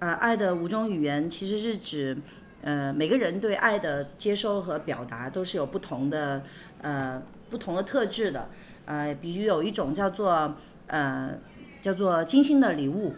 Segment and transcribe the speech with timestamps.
[0.00, 2.16] 呃，爱的五种语言其实是指，
[2.62, 6.40] 呃，每个人对爱的接收和表达都是有不同的，
[6.80, 8.48] 呃，不同的特质的。
[8.86, 10.54] 呃，比如有一种叫做，
[10.86, 11.36] 呃，
[11.82, 13.16] 叫做精心的礼物，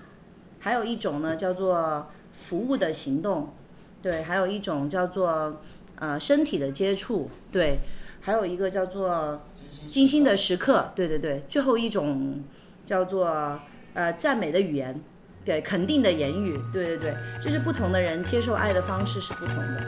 [0.58, 3.52] 还有一种呢叫做服务的行动，
[4.00, 5.60] 对，还有一种叫做，
[5.96, 7.80] 呃，身体的接触，对，
[8.22, 9.42] 还有一个叫做
[9.86, 12.42] 精心的时刻，对对对，最后一种
[12.86, 13.60] 叫做，
[13.92, 14.98] 呃，赞美的语言。
[15.42, 19.80] 对，肯定的言语，对对对，就是不同的人接受爱的方式是不同的。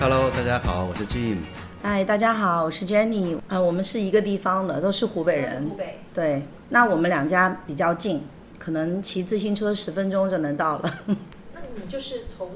[0.00, 1.38] Hello，大家好，我是 Jim。
[1.84, 3.38] 嗨，大家好，我是 Jenny。
[3.46, 5.64] 啊，我们是一个地方的，都是湖北人。
[5.64, 6.00] 湖北。
[6.12, 8.24] 对，那我们两家比较近，
[8.58, 10.94] 可能骑自行车十分钟就能到了。
[11.54, 12.50] 那你就是从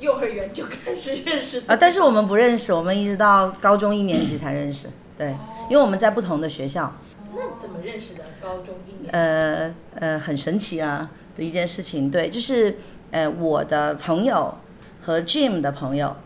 [0.00, 1.72] 幼儿园就开始认识的？
[1.72, 4.88] 啊，但是我们不认识，我们一直到高中一年级才认识。
[5.16, 5.28] 对，
[5.70, 6.92] 因为我们在不同的学校。
[7.34, 8.24] 那怎么认识的？
[8.40, 9.10] 高中一年？
[9.12, 12.10] 呃呃，很神奇啊的一件事情。
[12.10, 12.76] 对，就是
[13.10, 14.54] 呃我的朋友
[15.02, 16.16] 和 Jim 的朋友。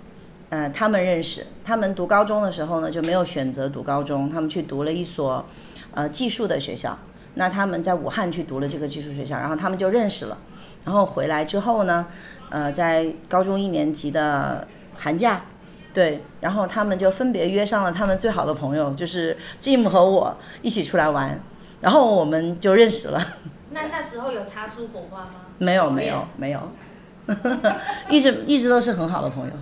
[0.50, 5.44] 呃，他们认识，他们读高中的时候呢，就没有选择读高中，他们去读了一所，
[5.92, 6.98] 呃，技术的学校。
[7.34, 10.38] 那他们在武汉去读了这个技术学校，然后他们就认识了。
[10.84, 12.06] 然后回来之后呢，
[12.50, 15.42] 呃，在高中一年级的寒假，
[15.92, 21.38] 对，然后他们就分别约上了他们最好的朋友，就是 Jim 和我一起出来玩，
[21.80, 23.20] 然后我们就认识了。
[23.70, 25.30] 那那时候有擦出火花吗？
[25.58, 26.60] 没有，没有，没有，
[28.08, 29.52] 一直一直都是很好的朋友。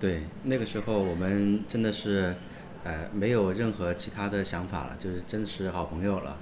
[0.00, 2.34] 对，那个时候我们真的是，
[2.82, 6.36] 呃，没有任何其他的想法了，就是真是好朋友了。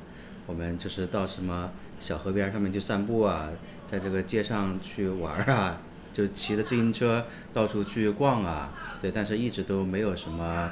[0.46, 3.48] 我们就是到什么小河边上面去散步啊，
[3.90, 5.78] 在这个街上去玩啊，
[6.12, 8.72] 就骑着自行车到处去逛啊。
[9.00, 10.70] 对，但是一直都没有什么，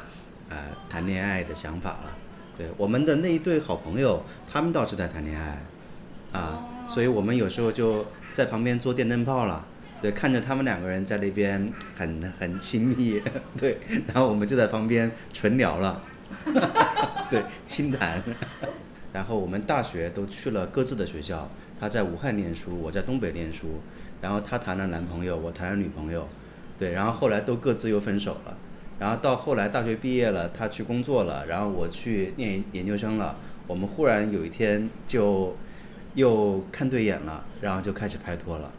[0.49, 0.57] 呃，
[0.89, 2.13] 谈恋爱的想法了。
[2.57, 5.61] 对，我们的那一对好朋友，他们倒是在谈恋爱，
[6.33, 9.67] 啊，所以我们有时候就在旁边做电灯泡了。
[10.01, 13.23] 对，看着他们两个人在那边很很亲密，
[13.59, 16.01] 对，然后我们就在旁边纯聊了，
[17.31, 18.23] 对，轻谈。
[19.15, 21.49] 然后我们大学都去了各自的学校，
[21.81, 23.81] 他在武汉念书，我在东北念书。
[24.21, 26.27] 然后他谈了男朋友，我谈了女朋友，
[26.79, 28.59] 对，然后后来都各自又分手了。
[28.99, 33.37] 然后到后来大学毕业了，他去工作了，然后我去念研究生了。
[33.67, 35.55] 我们忽然有一天就
[36.15, 38.73] 又看对眼了，然后就开始拍拖了。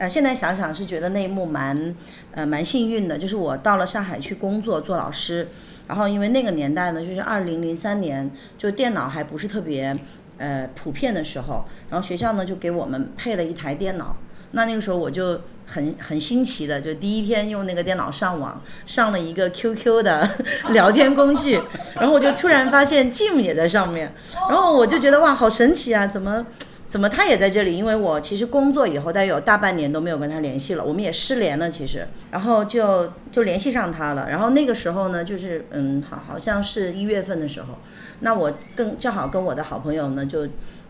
[0.00, 1.94] 呃，现在想想是觉得那一幕蛮，
[2.32, 3.18] 呃，蛮幸运的。
[3.18, 5.48] 就是我到了上海去工作做老师，
[5.86, 9.94] 然后因为那个年代呢，就是二零零三年，就电脑还不是特别，
[10.38, 14.16] 呃，普遍的时候，然后学校呢就给我们配了一台电脑。
[14.52, 20.26] 那那个时候我就很很新奇的，就第一天用那个电脑上网，上了一个 QQ 的
[20.72, 21.60] 聊天工具，
[21.94, 24.10] 然后我就突然发现 Jim 也在上面，
[24.48, 26.46] 然后我就觉得哇，好神奇啊，怎么？
[26.90, 27.76] 怎么他也在这里？
[27.76, 31.70] 因为我其实工作以后，大约有大半年都没有跟他联系了，我们也失联了。
[31.70, 34.28] 其实，然后就就联系上他了。
[34.28, 37.78] 然后那个时候呢，就是嗯，好，好像是一月份的时候，
[38.22, 40.48] 那我跟正好跟我的好朋友呢，就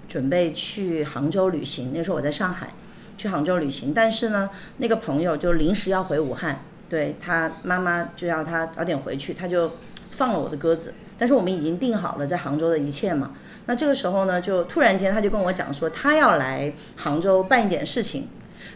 [0.08, 1.92] 准备去杭州旅行。
[1.94, 2.72] 那时候我在上海，
[3.18, 9.70] 去杭州旅行，但是呢，那个朋友就临时要回武汉，对他妈妈就要他早点回去，他就
[10.10, 10.92] 放了我的鸽子。
[11.18, 13.32] 但是我们已经定好了在杭州的一切嘛。
[13.66, 18.26] 那这个时候呢，就突然间他就跟我讲说，他要来杭州办一点事情，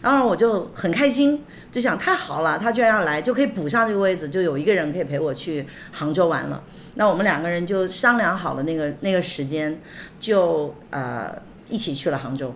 [0.01, 6.61] 然后我就很开心，就想太好了，他居然要来，就可以补上这个位置，就有一个人可以陪我去杭州玩了。
[6.93, 9.81] 那我们两个人就商量好了那个那个时间，
[10.19, 11.35] 就呃
[11.69, 12.53] 一起去了杭州。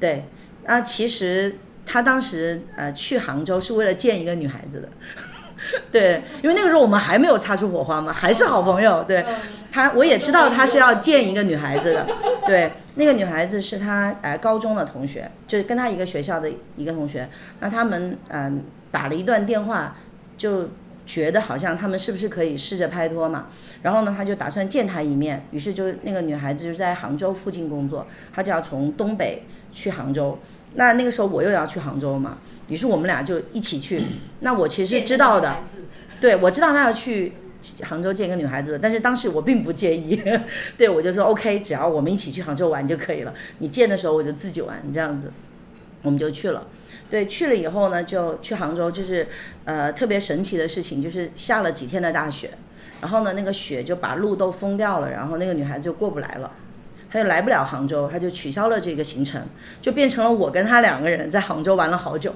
[0.00, 0.24] 对，
[0.64, 4.88] 啊，其实他当时呃去杭州是为了见一个女孩子的。
[5.90, 9.02] 对，因为那个时候我们还没有擦出火花嘛，还是好朋友。
[9.04, 9.24] 对
[9.72, 12.06] 他，我也知道他是要见一个女孩子的。
[12.46, 17.28] 对，那个女孩子是他呃高中的同学，就是跟他一个学校的一个同学。
[17.60, 19.96] 那他们嗯打了一段电话，
[20.36, 20.68] 就
[21.06, 23.46] 觉得好像他们是不是可以试着拍拖嘛？
[23.82, 25.46] 然后呢，他就打算见他一面。
[25.50, 30.38] 于是就那个女孩子就在杭州附近工作，她就要从东北去杭州。
[30.74, 32.38] 那那个时候我又要去杭州嘛，
[32.68, 34.02] 于是我们俩就一起去。
[34.40, 35.56] 那我其实知道的，
[36.20, 37.32] 对我知道他要去
[37.82, 40.20] 杭州见一个女孩子，但是当时我并不介意，
[40.76, 43.32] 对我就说 OK，只要我们一起去杭州玩就可以了。
[43.58, 45.32] 你见的时候我就自己玩这样子，
[46.02, 46.66] 我们就去了。
[47.08, 49.28] 对，去了以后呢，就去杭州，就是
[49.64, 52.50] 呃特别神奇的事情，就是下了几天的大雪，
[53.00, 56.50] 然后呢那个雪就把路都封掉了，然后那个女孩子就过不来了。
[57.08, 59.40] 他就来不了杭州，他就取消了这个行程，
[59.80, 62.34] 就变成了我跟他两个人在杭州玩了好久。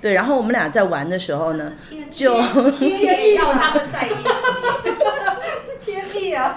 [0.00, 1.72] 对，然后我们俩在玩的时候呢，
[2.10, 2.34] 就
[2.72, 6.56] 天意要他们在一起， 天意啊。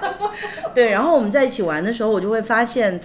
[0.75, 3.00] 对，然后我们在一起玩的时候，我就会发现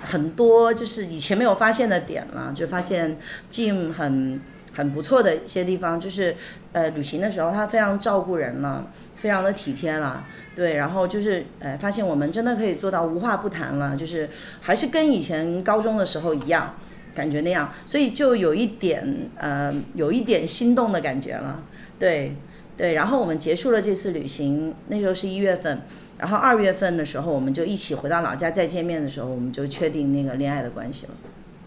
[0.00, 3.16] 很多就是以前没有发现的点了，就发现
[3.50, 4.40] Jim 很
[4.74, 6.36] 很不错的一些地方，就是
[6.72, 8.84] 呃旅行的时候他非常照顾人了，
[9.16, 14.28] 非常的体贴了，对，然后就是呃发现我们真的可以做到无话不谈了，就是
[14.60, 16.74] 还是跟以前高中的时候一样。
[17.18, 21.64] 感觉那样，所以就有一点呃，有一点心动的感觉了，
[21.98, 22.32] 对，
[22.76, 22.92] 对。
[22.92, 25.80] 然后我们结束了这次旅行，那时候是一月份，
[26.18, 31.12] 然后二月份的时候，我们就一起回到老家再见面的时候，我们就确定那个恋爱的关系了。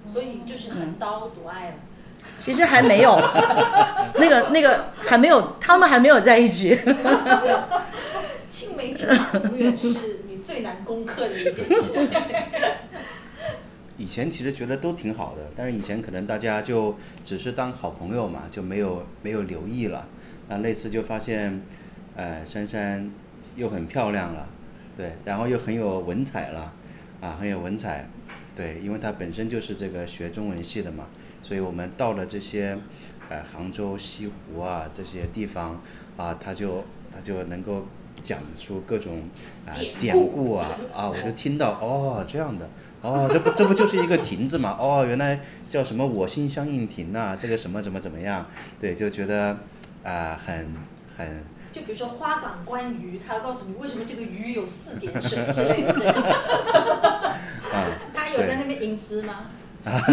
[0.05, 1.75] 所以就是横刀夺爱了。
[2.39, 3.19] 其实还没有，
[4.15, 6.79] 那个 那个还没有，他们还没有在一起。
[8.47, 12.09] 青梅竹马永远是你最难攻克的一件事。
[14.01, 20.07] 以前其实觉得都挺好的，但是以前可能大家就只是当好朋友嘛，就没有没有留意了。
[20.49, 21.61] 那那次就发现，
[22.15, 23.11] 呃，珊珊
[23.55, 24.49] 又很漂亮了，
[24.97, 26.73] 对，然后又很有文采了，
[27.21, 28.09] 啊，很有文采，
[28.55, 31.05] 对，因为她本身就是这个学中文系的嘛，
[31.43, 32.75] 所以我们到了这些，
[33.29, 35.79] 呃，杭州西湖啊这些地方，
[36.17, 36.83] 啊，她就
[37.13, 37.85] 她就能够
[38.23, 39.23] 讲出各种
[39.65, 42.69] 啊典故啊，啊，我就听到哦这样的。
[43.01, 44.77] 哦，这不这不就是一个亭子嘛？
[44.79, 47.35] 哦，原来叫什么我心相印亭呐？
[47.39, 48.45] 这个什么怎么怎么样？
[48.79, 49.57] 对，就觉得
[50.03, 50.73] 啊，很
[51.17, 51.43] 很。
[51.71, 56.11] 就比如说花港观鱼，他要告诉你为什么这个鱼有四点水之类的。
[57.73, 57.87] 啊。
[58.13, 59.45] 他有在那边吟诗吗？
[59.83, 60.03] 啊，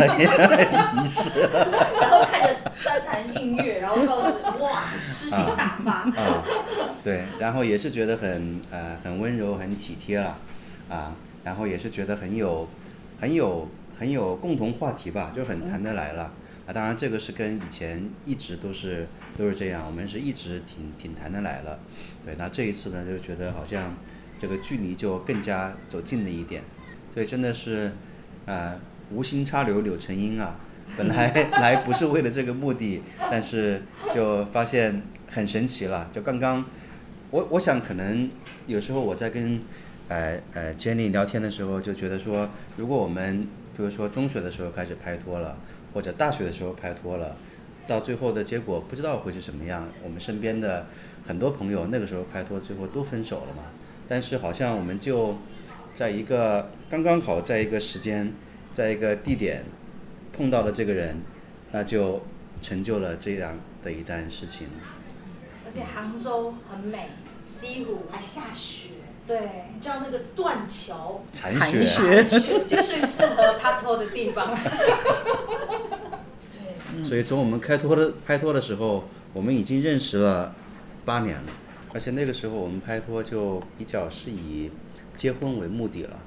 [0.96, 1.30] 吟诗。
[2.00, 2.24] 然 后
[2.82, 5.93] 三潭映月，然后告诉你哇，诗兴大发。
[5.93, 6.44] 啊。
[7.05, 10.37] 对，然后也是觉得很呃很温柔很体贴了，
[10.88, 11.14] 啊。
[11.44, 12.69] 然后也是觉得很有，
[13.19, 13.67] 很有
[13.99, 16.31] 很有共同话题吧，就很谈得来了。
[16.67, 21.79] 啊，当然这个是跟以前一直都是都是这样，我们是一直挺挺谈得来了。
[22.23, 23.94] 对，那这一次呢，就觉得好像
[24.38, 26.62] 这个距离就更加走近了一点。
[27.14, 27.93] 所以真的是，
[28.44, 28.76] 啊，
[29.11, 30.56] 无心插柳柳成荫啊。
[30.96, 33.82] 本来来不是为了这个目的，但是
[34.14, 36.08] 就发现很神奇了。
[36.12, 36.64] 就刚刚，
[37.31, 38.31] 我我想可能
[38.67, 39.61] 有时候我在跟。
[40.11, 42.49] 呃呃，Jenny 聊天的时候就觉得说，
[42.79, 43.46] 如果我们
[43.76, 45.55] 比如说中学的时候开始拍拖了，
[45.93, 47.37] 或者大学的时候拍拖了，
[47.87, 49.87] 到最后的结果不知道会是什么样。
[50.02, 50.87] 我们身边的
[51.26, 53.64] 很多朋友那个时候拍拖，最后都分手了嘛。
[54.08, 55.37] 但是好像我们就
[55.93, 58.32] 在一个刚刚好在一个时间，
[58.73, 59.62] 在一个地点
[60.38, 61.20] 碰到了这个人，
[61.73, 62.23] 那就
[62.62, 64.69] 成就了这样的一段事情。
[65.67, 67.08] 而且杭州很美，
[67.43, 68.90] 西湖还下雪。
[69.26, 71.23] 对，你知道那个断桥？
[71.32, 72.25] 残雪，
[72.69, 74.56] 就是适合拍拖的地方。
[76.52, 80.55] 对，所以从我们开拖的拍拖的时候，我们已经认识了
[81.05, 81.52] 八年了，
[81.93, 84.70] 而且那个时候我们拍拖就比较是以
[85.17, 86.20] 结婚为目的了，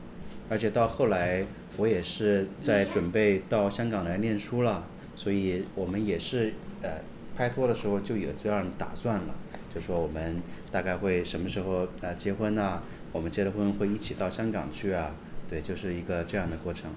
[0.50, 1.46] 而且到后来
[1.78, 4.86] 我也是在准备到香港来念书了，
[5.16, 7.00] 所以我们也是呃
[7.36, 9.36] 拍拖的时候就有这样打算了。
[9.74, 12.84] 就说我们大概会什么时候啊结婚呢？
[13.14, 15.12] 我们结了婚会一起到香港去啊？
[15.50, 16.92] 对，就是一个这样的过程。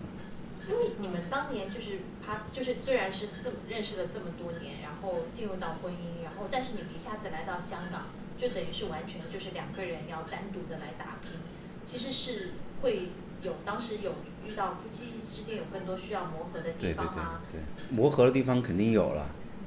[0.68, 8.06] 因为你们当年就是他就是虽然是这么认识了这么多年，然后进入到婚姻，然后但是你们一下子来到香港，
[8.38, 11.38] 就等于是完全就是两个人要单独的来打拼。
[11.84, 13.08] 其实是会
[13.42, 14.14] 有当时有
[14.46, 17.40] 遇到夫妻之间有更多需要磨合的地方吗？
[17.50, 19.26] 对对对，磨合的地方肯定有了，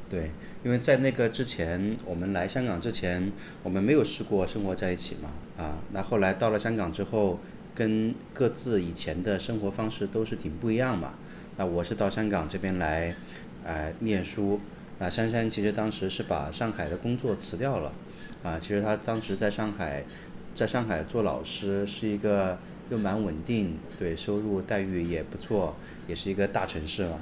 [0.10, 0.31] 对。
[0.63, 3.31] 因为在那个之前，我们来香港之前，
[3.63, 5.29] 我们没有试过生活在一起嘛，
[5.63, 7.39] 啊，那后来到了香港之后，
[7.74, 11.13] 跟各自以前的生活方式都是挺不一样嘛。
[11.55, 13.15] 那我是到香港这边来，
[13.63, 14.60] 呃，念书。
[15.00, 17.93] 那珊珊其实当时是把上海的工作辞掉了，
[18.43, 20.03] 啊，其实她当时在上海，
[20.53, 22.57] 在上海做老师是一个
[22.89, 25.75] 又蛮稳定，对，收入待遇也不错，
[26.08, 27.20] 也是一个大城市嘛，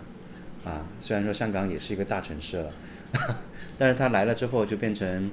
[0.65, 2.71] 啊，虽然说香港也是一个大城市了。
[3.77, 5.31] 但是他来了之后就变成，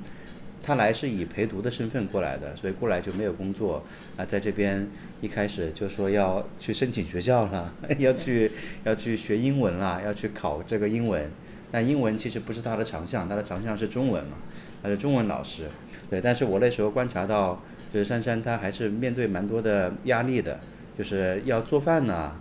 [0.62, 3.82] 他来是以陪读的身份过来的，所以过来就没有工作
[4.16, 4.86] 啊，在这边
[5.20, 8.50] 一开始就说要去申请学校了， 要去
[8.84, 11.28] 要去学英文了，要去考这个英文。
[11.72, 14.36] 那英文其实不是他的长项，他的长项是中文嘛，
[14.82, 15.68] 他是中文老师。
[16.10, 20.58] 对，但是我那时候观察到，就是珊珊她还是面对蛮多的压力的，
[20.96, 22.32] 就是要做饭呢。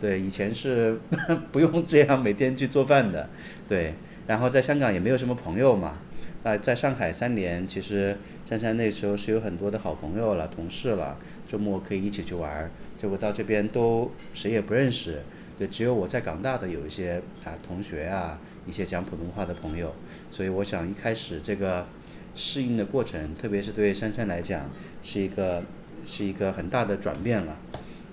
[0.00, 0.98] 对，以前是
[1.52, 3.28] 不用这样每天去做饭的，
[3.68, 3.94] 对。
[4.26, 5.98] 然后在香港也没有什么朋友嘛，
[6.44, 8.16] 那在上海三年，其实
[8.48, 11.16] 珊珊那时候是有很多的好朋友了、同事了，
[11.48, 12.70] 周末可以一起去玩儿。
[12.96, 15.18] 结果到这边都谁也不认识，
[15.58, 19.92] 对，只有我在港大的有一些啊同学啊，一些讲普通话的朋友。
[20.30, 21.86] 所以我想一开始这个
[22.34, 24.70] 适应的过程，特别是对珊珊来讲，
[25.02, 25.62] 是一个
[26.06, 27.56] 是一个很大的转变了，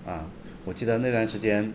[0.06, 0.28] 啊，
[0.66, 1.72] 我记得那段时间，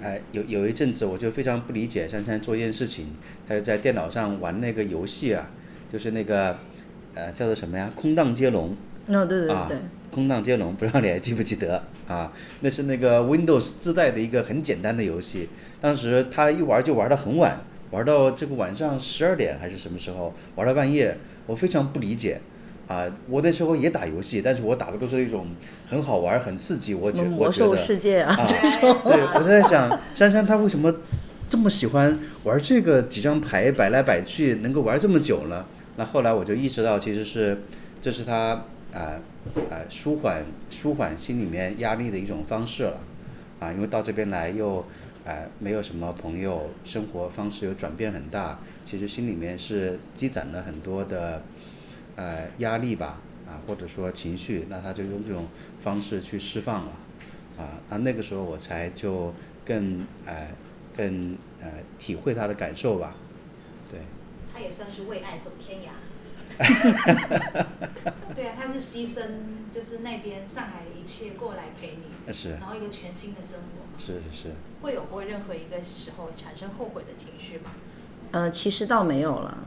[0.00, 3.08] 哎，有有一阵子我就非常不理解珊珊做一件事情，
[3.48, 5.50] 她就在电脑上玩那个游戏啊，
[5.92, 6.58] 就是那个
[7.14, 8.76] 呃叫做什么呀，空荡接龙。
[9.08, 9.76] 哦，对对啊对，
[10.12, 12.32] 空荡接龙，不知道你还记不记得啊？
[12.60, 15.48] 那是那个 Windows 自带的一个很简单的游戏，
[15.80, 17.60] 当时他一玩就玩到很晚，
[17.92, 22.40] 玩到这个晚上十二点还是什么时候，玩到半夜，我非常不理解。
[22.88, 25.46] 啊，我那时候也打游戏，但是我打的都是一种
[25.88, 28.98] 很好玩、很刺激，我觉我觉得魔兽世界啊啊这种。
[29.04, 30.92] 对，我就在想珊珊她为什么
[31.48, 35.64] 这么喜欢玩这个几张牌摆来摆去，能够玩这么久呢？
[35.96, 37.62] 那后来我就意识到，其实是
[38.02, 39.16] 这是她啊
[39.70, 42.98] 啊舒缓舒缓心里面压力的一种方式了
[43.60, 44.84] 啊，因为到这边来又
[45.24, 51.42] 啊没有什么朋友，生活方式有转变很大，其实心里面是积攒了很多的
[52.16, 55.46] 呃压力吧啊，或者说情绪，那他就用这种
[55.80, 56.92] 方式去释放了。
[57.58, 59.32] 啊，那那个时候我才就
[59.64, 60.48] 更呃
[60.96, 63.14] 更呃体会他的感受吧，
[63.90, 64.00] 对，
[64.52, 65.90] 他也算是为爱走天涯。
[68.34, 69.22] 对啊，他是牺牲，
[69.70, 73.98] 就是那边上海的一切过来陪你，是然后一个全新的生活。
[73.98, 77.72] 是是是，会有过任何一个时候产生后悔的情绪吗？
[78.30, 79.58] 呃，其实倒没有了，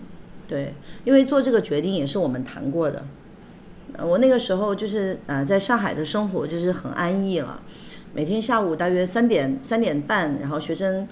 [0.48, 0.74] 对，
[1.04, 3.06] 因为做这个决定也是我们谈过的。
[3.98, 7.62] 呃我那个时候就是呃，在上海的生活就是很安逸了，
[8.14, 11.08] 每天下午大约三点三点半，然后学生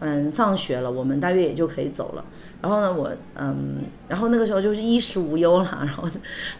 [0.00, 2.24] 嗯放学了，我们大约也就可以走了。
[2.62, 5.68] 然后呢，我嗯，然后那个时候就是衣食无忧了。
[5.80, 6.08] 然后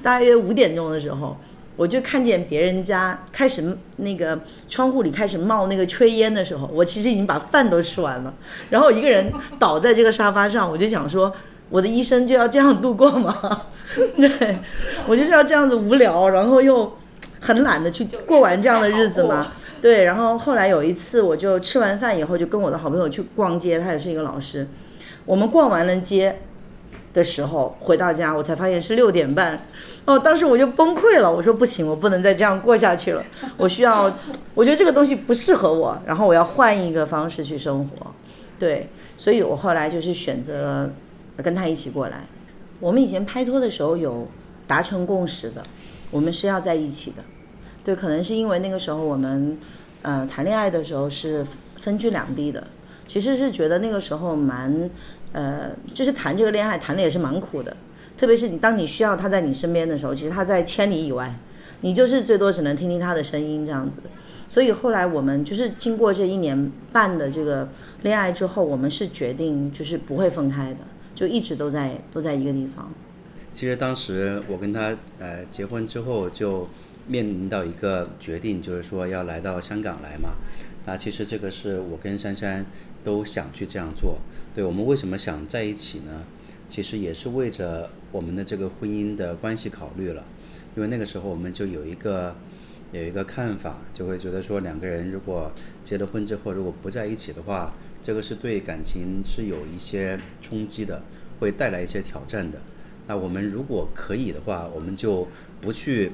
[0.03, 1.37] 大约五点钟的时候，
[1.77, 4.39] 我就看见别人家开始那个
[4.69, 8.33] 窗户里开始冒那个炊烟的时候，我其实已经把饭都吃完了。
[8.71, 11.33] 然后一个人倒在这个沙发上，我就想说，
[11.69, 13.63] 我的一生就要这样度过吗？
[14.17, 14.59] 对，
[15.07, 16.97] 我就是要这样子无聊，然后又
[17.41, 19.47] 很懒得去过完这样的日子吗？
[19.81, 24.67] 对，然后后来有一次，我就吃完饭以后，就跟我的好朋友去逛街，他也是一个老师。
[25.25, 26.41] 我们逛完了街
[27.13, 29.59] 的时候，回到家，我才发现是六点半。
[30.05, 33.23] 哦，当时我就崩溃了，我说不行，我不能再这样过下去了，
[33.57, 34.13] 我需要，
[34.55, 38.07] 我觉得这个东西不适合我，然后我要换一个方式去生活。
[38.59, 40.91] 对，所以我后来就是选择了
[41.43, 42.25] 跟他一起过来。
[42.81, 44.27] 我们以前拍拖的时候有
[44.67, 45.63] 达成共识的，
[46.11, 47.23] 我们是要在一起的。
[47.87, 49.57] 对，可能是因为那个时候我们，
[50.03, 51.47] 呃，谈恋爱的时候是
[51.79, 52.67] 分居两地的，
[53.07, 54.91] 其实是觉得那个时候蛮，
[55.31, 57.77] 呃，就是谈这个恋爱谈的也是蛮苦的，
[58.19, 61.33] 特别是你当你需要他在你身边的时候，其实他在千里以外，
[61.83, 64.01] 你就是最多只能听听他的声音这样子。
[64.49, 67.69] 所以后来我们就是经过这一年半的这个
[68.03, 70.81] 恋爱之后，我们是决定就是不会分开的，
[71.15, 72.93] 就一直都在都在一个地方。
[73.55, 76.69] 其实当时我跟他呃结婚之后，就
[77.07, 80.31] 面临到一个决定，就是说要来到香港来嘛。
[80.85, 82.65] 那其实这个是我跟珊珊
[83.03, 84.19] 都想去这样做。
[84.55, 86.25] 对我们为什么想在一起呢？
[86.69, 90.25] 其实也是为着我们的这个婚姻的关系考虑了。
[90.77, 92.35] 因为那个时候我们就有一个
[92.93, 95.51] 有一个看法，就会觉得说两个人如果
[95.85, 97.73] 结了婚之后，如果不在一起的话，
[98.03, 101.03] 这个是对感情是有一些冲击的，
[101.41, 102.61] 会带来一些挑战的。
[103.09, 105.29] 那我们如果可以的话，我们就
[105.61, 106.13] 不去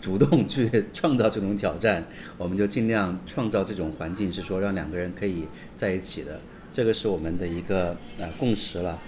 [0.00, 5.44] 主动去创造这种挑战，我们就尽量创造这种环境，是说让两个人可以
[5.76, 6.40] 在一起的。
[6.70, 8.98] 这个是我们的一个呃共识了。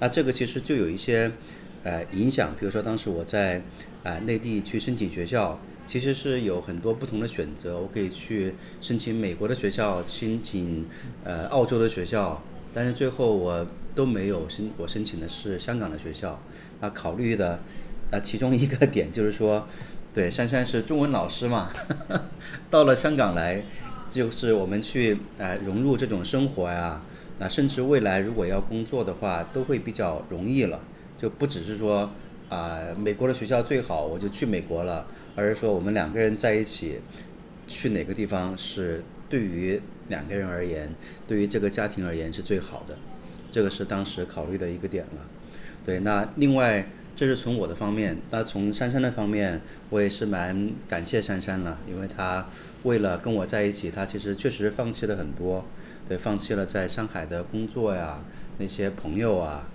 [0.00, 1.30] 那这个其实就有一些
[1.84, 3.62] 呃影响，比如说当时我在
[4.02, 10.86] 呃内地去申请学校，其实是有很多不同的选择，我可以去申请美国的学校，申请
[11.22, 12.42] 呃澳洲的学校，
[12.72, 16.40] 但是最后我都没有申，我申请的是香港的学校。
[16.80, 17.60] 那考虑的
[18.10, 19.68] 啊其中一个点就是说，
[20.12, 21.70] 对珊珊是中文老师嘛，
[22.68, 23.62] 到了香港来，
[24.10, 27.00] 就是我们去呃融入这种生活呀。
[27.38, 30.80] 那甚至未来如果要工作的话，都会比较容易了，
[31.16, 32.10] 就不只是说
[32.48, 37.00] 啊、美国的学校最好，我就去美国了，而是说我们两个人在一起，
[37.66, 40.92] 去哪个地方是对于两个人而言，
[41.28, 42.96] 对于这个家庭而言是最好的，
[43.52, 45.22] 这个是当时考虑的一个点了。
[45.84, 52.46] 对，那另外这是从我的方面，那从珊珊的方面，我也是蛮感谢珊珊了，因为她
[52.84, 55.64] 为了跟我在一起，她其实确实放弃了很多。
[56.08, 58.24] 对，放弃了在上海的工作呀，
[58.58, 59.68] 那些朋友啊，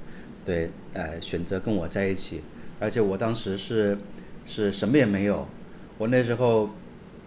[0.43, 2.41] 对，呃，选择跟我在一起，
[2.77, 3.97] 而且我当时是
[4.45, 5.47] 是什么也没有，
[5.97, 6.71] 我那时候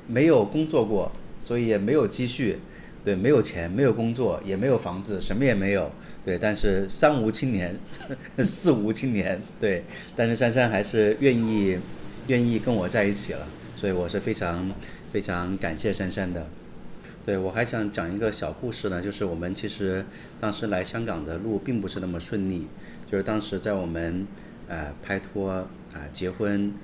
[0.07, 1.11] 没有工作过，
[1.41, 2.59] 所以也没有积蓄，
[3.03, 5.91] 对，没有钱，没有工作，也没有房子，什么也没有，
[6.29, 7.75] 对，但是三无青年，
[8.45, 9.83] 四无青年，对，
[10.15, 11.79] 但是珊珊还是愿意
[12.27, 13.47] 愿意跟我在一起了，
[13.79, 14.71] 所以我是非常
[15.11, 16.47] 非常感谢珊珊的。
[17.25, 20.05] 对我还想讲一个小故事呢，就是我们其实
[20.39, 22.67] 当时来香港的路并不是那么顺利，
[23.11, 24.27] 就是当时在我们
[24.69, 25.67] 呃拍拖啊、
[26.13, 26.75] 结婚，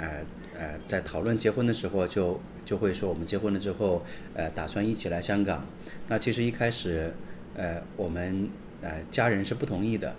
[0.00, 0.24] 呃
[0.58, 5.66] 呃在讨论结婚的时候就就会说我们结婚了之后呃打算一起来香港。
[6.08, 7.12] 那其实一开始
[7.54, 8.48] 呃我们
[8.84, 10.14] 呃家人是不同意的，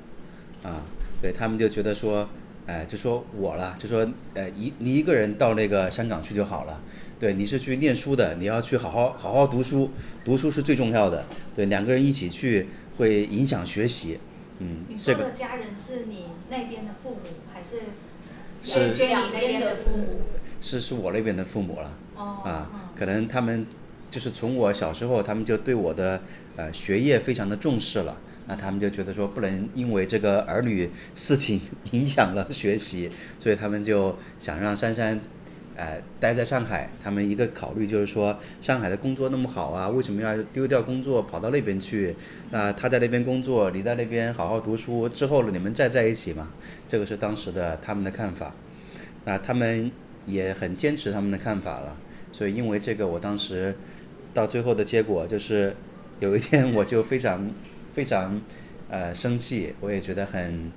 [0.64, 0.84] 啊，
[1.22, 2.28] 对他们就觉得说，
[2.66, 6.82] 哎、就说我了，就说呃一你一个人到那个香港去就好了。
[7.18, 9.90] 对，你是去念书的，你要去好好好好读书，
[10.26, 11.26] 读书是最重要的。
[11.56, 12.68] 对，两个人一起去
[12.98, 14.20] 会影响学习。
[14.60, 17.20] 嗯你，这个说的家人是你那边的父母，
[17.54, 17.78] 还是
[18.62, 20.22] 是 Jenny 那边的父母？
[20.60, 23.66] 是是我那边的父母了哦，啊嗯，可能他们
[24.12, 26.22] 就是从我小时候，他们就对我的
[26.58, 28.18] 呃学业非常的重视了。
[28.48, 31.60] 那他们就觉得说不能因为这个儿女事情
[31.92, 33.10] 影响了学习，
[33.40, 35.20] 所以他们就想让珊珊，
[35.76, 36.90] 呃，待在上海。
[37.04, 42.16] 他们一个考虑就是说，上海的工作那么好啊，为什么要丢掉工作跑到那边去？
[42.52, 46.50] 那他在那边工作，你在那边好好读书，之后你们再在一起嘛？
[46.88, 48.54] 这个是当时的他们的看法。
[49.26, 49.92] 那他们
[50.28, 51.98] 也很坚持他们的看法了，
[52.32, 53.76] 所以因为这个，我当时
[54.36, 55.76] 到最后的结果就是，
[56.20, 57.50] 有一天我就非常
[57.96, 58.42] 非常
[58.90, 60.70] 呃生气，我也觉得很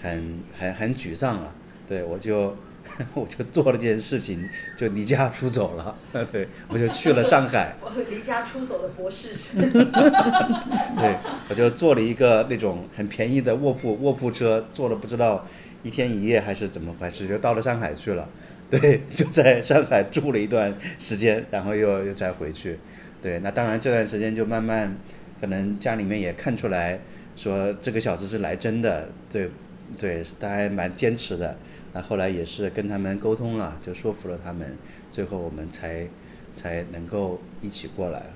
[0.00, 1.52] 很很很沮丧了，
[1.84, 2.56] 对我就
[3.12, 5.96] 我就做了件事情，就离家出走了，
[6.30, 11.16] 对我就去了上海， 我离家出走的博士生对，
[11.48, 15.44] 我就坐了一个那种很便宜的卧铺卧铺车，坐了不知道
[15.82, 18.28] 一天一夜还是怎么回事，就到了上海去了。
[18.70, 22.78] 对，就在上海住了一段时间，然后又又再回去。
[23.20, 24.96] 对，那当然这段时间就慢慢，
[25.40, 27.00] 可能家里面也看出来，
[27.36, 29.50] 说这个小子是来真的，对，
[29.96, 31.56] 对，他还蛮坚持的。
[31.92, 34.76] 那后来也是跟他们沟通了，就说服了他们，
[35.10, 36.06] 最后我们才
[36.54, 38.26] 才能够一起过来。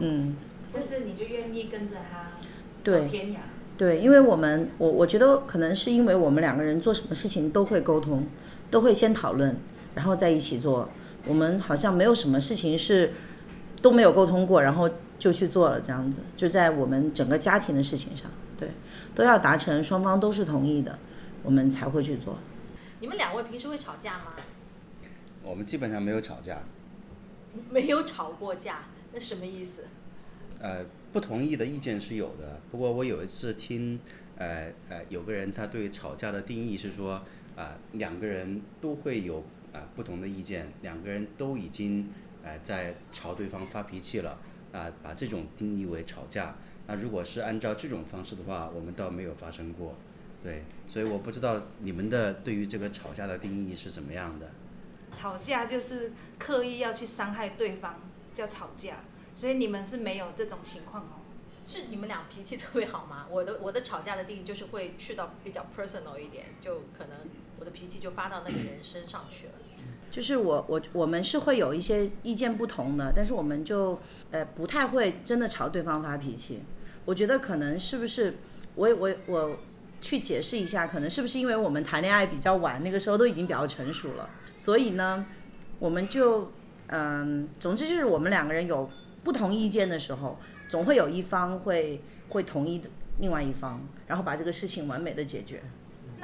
[0.00, 0.36] 嗯，
[0.72, 2.32] 但是你就愿意跟着他
[2.84, 3.36] 对走天涯。
[3.76, 8.26] 对，因为我们我我觉得可能是因为我们两个人做什么事情都会沟通，
[8.70, 9.56] 都会先讨论，
[9.94, 10.88] 然后再一起做。
[11.26, 13.14] 我们好像没有什么事情是
[13.80, 14.88] 都没有沟通过，然后
[15.22, 16.20] 就去做了这样子。
[16.36, 18.68] 就在我们整个家庭的事情上，对，
[19.14, 20.98] 都要达成双方都是同意的，
[21.44, 22.36] 我们才会去做。
[22.98, 24.34] 你们两位平时会吵架吗？
[25.44, 26.60] 我们基本上没有吵架，
[27.70, 28.80] 没有吵过架，
[29.12, 29.84] 那什么意思？
[30.58, 32.58] 呃，不同意的意见是有的。
[32.72, 34.00] 不过我有一次听，
[34.38, 37.22] 呃呃，有个人他对吵架的定义是说，
[37.54, 42.10] 啊、两个人都会有啊、不同的意见，两个人都已经
[42.42, 44.38] 呃在朝对方发脾气了，
[44.72, 46.54] 啊、把这种定义为吵架。
[46.86, 49.94] 那如果是按照这种方式的话，我们倒没有发生过。
[50.42, 54.50] 对，所以我不知道你们的对于这个吵架的定义是怎么样的。
[55.12, 58.00] 吵架就是刻意要去伤害对方，
[58.34, 58.96] 叫吵架。
[59.34, 61.22] 所以你们是没有这种情况哦。
[61.64, 63.26] 是你们俩脾气特别好吗？
[63.30, 67.16] 我的我的吵架的定义就是会去到比较 personal 一点，就可能
[67.60, 69.52] 我的脾气就发到那个人身上去了。
[70.12, 73.98] 就是我我我们是会有一些意见不同的，但是我们就
[74.30, 76.60] 呃不太会真的朝对方发脾气。
[77.06, 78.34] 我觉得可能是不是
[78.74, 79.56] 我我我
[80.02, 85.24] 去解释一下，可能是不是因为我们谈恋爱比较晚，那个时候都已经比较成熟了，所以呢，
[85.78, 86.52] 我们就
[86.88, 88.86] 嗯、总之就是我们两个人有
[89.24, 95.62] 不同意见的时候，总会有一方会会同意的另外一方，然后把这个事情完美的解决。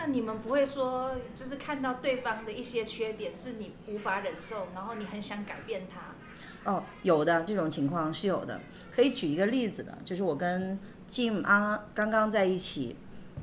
[0.00, 6.70] 那你们不会说，就是看到对方的一些缺点是你无法忍受，然后你很想改变他？
[6.70, 8.60] 哦，有的这种情况是有的，
[8.94, 10.78] 可以举一个例子的，就是我跟
[11.10, 12.94] Jim 刚刚刚在一起，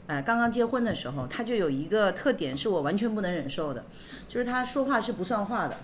[0.08, 3.84] 呃，刚刚结婚的时候，他就有一个特点是我完全不能忍受的，
[4.30, 5.76] 就是他说话是不算话的，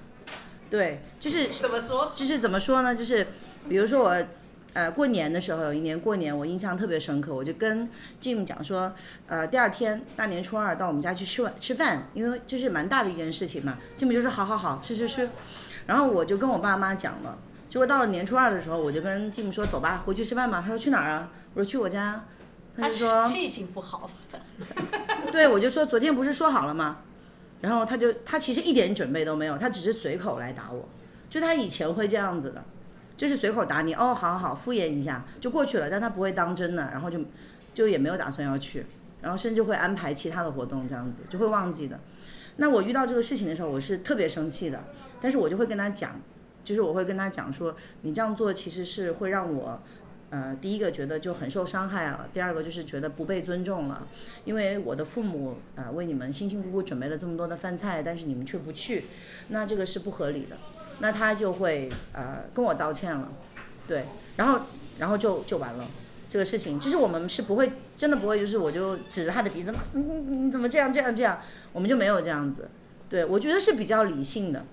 [0.70, 2.14] 对，就是怎么说？
[2.16, 2.96] 就是怎么说呢？
[2.96, 3.28] 就是
[3.68, 4.26] 比如说我，
[4.74, 7.90] 呃，过年的时候有一年过年，我印象特别深刻，我就跟
[8.22, 8.92] Jim 讲说，
[9.28, 13.78] 呃，第二天大年初二到我们家去吃晚吃饭，因为这是蛮大的一件事情嘛。
[13.98, 15.30] Jim 就说好好好，吃吃吃。
[15.88, 17.38] 然后我就跟我爸妈讲了，
[17.70, 20.62] 结果到了年初二的时候，我就跟 Jim 说走吧，回去吃饭吧。
[20.62, 21.30] 他说去哪儿啊？
[21.54, 22.24] 我说去我家。
[22.74, 24.10] 他他就是说气性不好，
[25.30, 27.00] 对，我就说昨天不是说好了吗？
[27.60, 30.88] 然后他就他其实一点准备都没有，他只是随口来打我，
[31.30, 32.64] 就他以前会这样子的，
[33.22, 37.20] 就是随口打你，哦，好好好，敷衍一下就过去了，但他不会当真的，然后就
[37.72, 38.84] 就也没有打算要去，
[39.22, 42.00] 然后甚至会安排其他的活动这样子，就会忘记的。
[42.56, 44.84] 那我遇到这个事情的时候，我是特别生气的，
[45.22, 46.20] 但是我就会跟他讲，
[46.64, 49.80] 就是我会跟他讲说，你这样做其实是会让我
[50.32, 54.08] 呃，第一个觉得就很受伤害了，第二个就是觉得不被尊重了，
[54.46, 59.06] 因为我的父母呃为你们辛辛苦苦准备了这么多的饭菜，但是你们却不去，
[59.50, 60.58] 那这个是不合理的。
[61.02, 63.28] 那他就会呃跟我道歉了，
[63.88, 64.06] 对，
[64.38, 64.62] 然后
[65.00, 65.86] 然后就就完了。
[66.30, 71.42] 这个事情就是我们是不会真的不会，就是我就指着他的鼻子骂，你你你怎么这样这样这样，
[71.74, 72.70] 我们就没有这样子。
[73.10, 74.66] 对我觉得是比较理性的，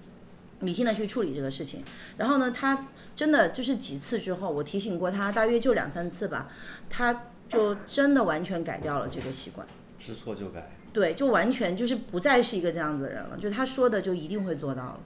[0.61, 1.83] 理性的去处理这个事情。
[2.17, 2.87] 然后呢，他
[3.17, 6.49] 真的就是几次之后，我提醒过他，大约就两三次吧，
[6.89, 9.67] 他就真的完全改掉了这个习惯。
[9.99, 10.71] 知错就改。
[10.93, 15.01] 对，就完全就是不再是一个这样子的人了，就他说的就一定会做到了。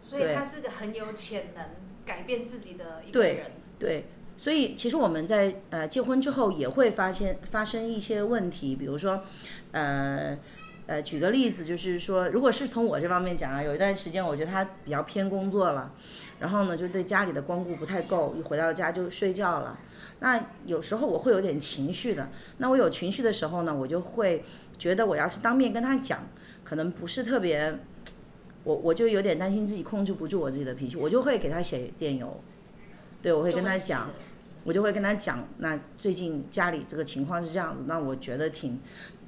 [0.00, 1.64] 所以他是个很有潜能
[2.04, 3.50] 改变自己的一个人。
[3.78, 4.04] 对。
[4.40, 9.20] 所以其实我们在呃结婚之后也会发现发生一些问题，比如说，
[9.72, 10.38] 呃
[10.86, 15.92] 呃举个例子，就是说，如果是从我这方面讲啊，有一段时间我觉得他比较偏工作了，
[16.38, 19.76] 然后呢就对家里的光顾不太够，一回到家就睡觉了。
[20.20, 24.44] 那有时候我会有点情绪的，那我有情绪的时候呢，我就会
[24.78, 26.20] 觉得我要是当面跟他讲，
[26.62, 27.76] 可能不是特别，
[28.64, 32.40] 我我就有点担心自己控制不住我自己的脾气，我就会给他写电邮，
[33.22, 34.10] 对我会跟他讲。
[34.64, 38.78] 我就会跟他讲，那最近家里这个情况是这样子，那我觉得挺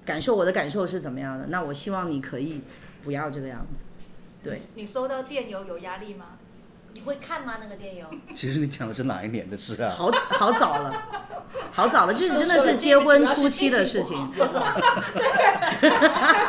[0.05, 2.61] 感受我的感受是怎么样的，那我希望你可以
[3.03, 3.83] 不要这个样子。
[4.43, 4.59] 对。
[4.75, 6.27] 你收到电邮有压力吗？
[6.93, 7.55] 你会看吗？
[7.63, 8.07] 那个电邮？
[8.35, 9.89] 其实你讲的是哪一年的事啊？
[9.89, 11.03] 好好早了，
[11.71, 14.31] 好早了，就是真的是结婚初期的事情。
[14.37, 14.45] 他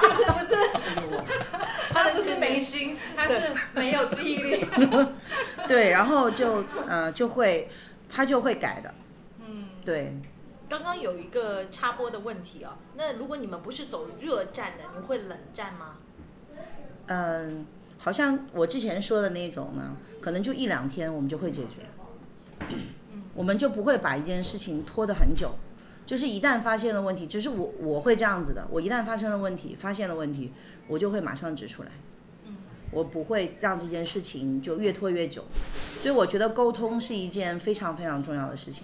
[0.02, 0.56] 其实不是，
[2.42, 4.66] 没心，他是没有记忆力。
[5.70, 7.70] 对，然后就呃就会。
[8.14, 8.94] 他就会改的，
[9.40, 10.14] 嗯，对。
[10.68, 15.96] 刚刚有一个插播的问题哦，那如果你们不是走热战的，你会冷战吗？
[17.08, 17.66] 嗯，
[17.98, 22.68] 好像我之前说的那种呢，可能就一两天我们就会解决，
[23.34, 25.52] 我们就不会把一件事情拖得很久，
[26.06, 30.52] 就是一旦发现了问题，只是我我会这样子的，我一旦发生了问题，发现了问题，
[30.90, 31.92] 我就会马上指出来。
[32.92, 35.46] 我不会让这件事情就越拖越久，
[36.02, 38.84] 所以我觉得沟通是一件非常非常重要的事情。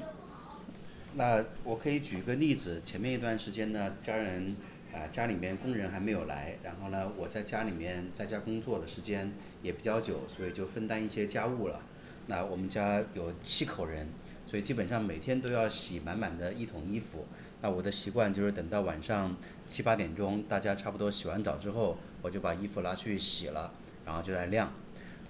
[1.15, 4.55] 那我可以举个例子，前面一段时间呢，家人
[4.93, 11.81] 啊家里面工人还没有来，然后呢我在家里面在家工作的时间也比较久，所以就分担一些家务了。
[12.27, 14.07] 那我们家有七口人，
[14.45, 17.25] 所以基本上每天都要洗满满的一桶衣服。
[17.61, 19.35] 那我的习惯就是等到晚上
[19.67, 23.73] 七八点钟，大家差不多洗完澡之后，我就把衣服拿去洗了。
[24.07, 24.71] 然后就来晾，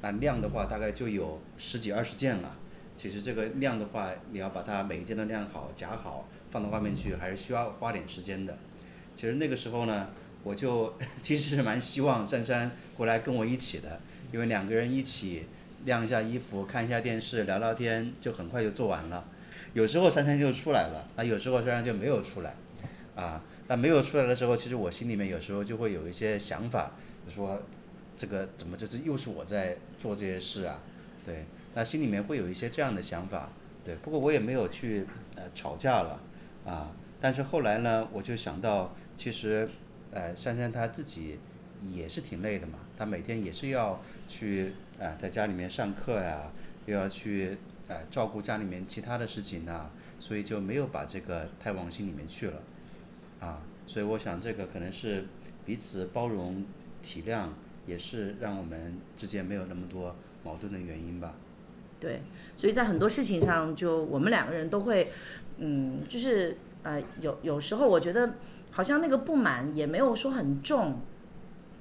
[0.01, 2.55] 那晾的话大概就有十几二十件了。
[2.95, 8.55] 其实这个晾的话，你要把它每一件都晾好、夹好，放到外面去，还是需要花点时间的。
[9.15, 10.09] 其实那个时候呢，
[10.43, 13.99] 我就 其实是蛮希望珊珊过来跟我一起的，
[14.31, 15.47] 因为两个人一起
[15.85, 19.25] 晾一下衣服、看一下电视、聊聊天，就很快就做完了。
[19.73, 22.53] 有时候珊珊就出来了，那有时候珊珊就没有出来。
[23.15, 26.91] 啊，那没有出来的时候，其实我心里面有时候就会有一些想法，
[27.25, 27.59] 就说。
[28.17, 30.79] 这个怎么就是又是我在做这些事啊？
[31.23, 33.49] 对，那心里面会有一些这样的想法，
[33.85, 33.95] 对。
[33.97, 36.19] 不过我也没有去呃吵架了，
[36.65, 36.91] 啊。
[37.21, 39.69] 但是后来呢，我就想到，其实，
[40.11, 41.37] 呃，珊珊她自己
[41.83, 46.51] 也是挺累的嘛，她每天也是要去啊在家里面上课呀，
[46.85, 52.61] 又要去呃照顾家里面其他的事情呐，所以就没有把这个太往心里面去了，
[53.39, 53.61] 啊。
[53.85, 55.25] 所以我想这个可能是
[55.65, 56.65] 彼此包容
[57.01, 57.49] 体谅。
[57.87, 61.33] 也是让我们之间没有那么多矛盾的原因吧。
[61.99, 62.21] 对，
[62.55, 65.11] 所以在很多事情上，就我们两个人都会，
[65.57, 68.35] 嗯，就是呃，有有时候我觉得
[68.69, 70.99] 好像那个不满也没有说很重。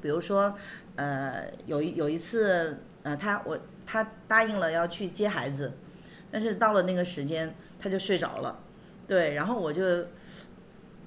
[0.00, 0.54] 比如说，
[0.94, 5.72] 呃，有一有一次，呃，他我他答应了要去接孩子，
[6.30, 8.60] 但是到了那个时间他就睡着了，
[9.08, 10.06] 对，然后我就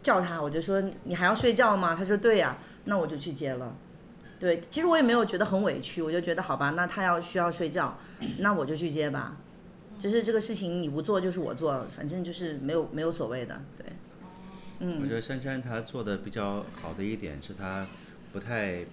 [0.03, 1.95] 叫他，我就说你还要睡觉吗？
[1.95, 3.73] 他说对呀，那我就去接了。
[4.39, 7.97] 对，其实我也没有觉得很委屈，我就觉得好吧，那他要需要睡觉，
[8.39, 9.35] 那我就去接吧。
[9.97, 13.85] 就是这个事情你不做就是我做，反正就是没有没有所谓的，对。
[14.79, 15.01] 嗯。
[15.01, 17.85] 我觉得珊珊她做的比较好的一点是她
[18.31, 18.85] 不太，